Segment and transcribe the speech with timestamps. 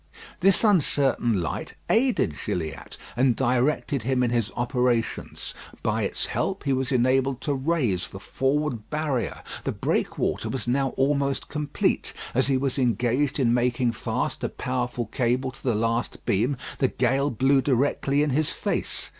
[0.39, 5.53] This uncertain light aided Gilliatt, and directed him in his operations.
[5.83, 9.43] By its help he was enabled to raise the forward barrier.
[9.63, 12.13] The breakwater was now almost complete.
[12.33, 16.87] As he was engaged in making fast a powerful cable to the last beam, the
[16.87, 19.09] gale blew directly in his face.